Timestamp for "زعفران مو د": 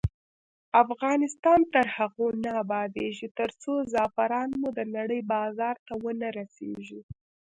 3.93-4.79